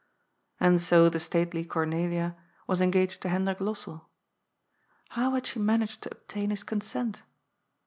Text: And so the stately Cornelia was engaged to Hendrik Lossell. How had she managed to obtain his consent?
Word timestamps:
And 0.59 0.81
so 0.81 1.09
the 1.09 1.19
stately 1.19 1.63
Cornelia 1.63 2.35
was 2.65 2.81
engaged 2.81 3.21
to 3.21 3.29
Hendrik 3.29 3.59
Lossell. 3.59 4.07
How 5.09 5.35
had 5.35 5.45
she 5.45 5.59
managed 5.59 6.01
to 6.01 6.11
obtain 6.11 6.49
his 6.49 6.63
consent? 6.63 7.21